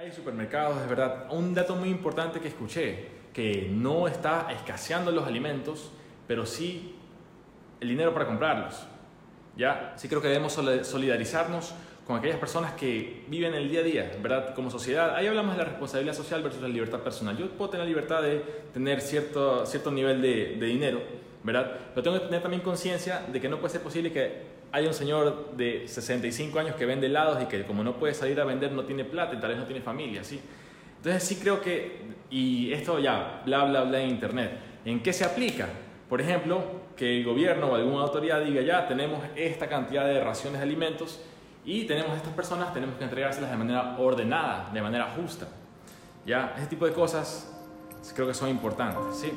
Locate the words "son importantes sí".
48.34-49.32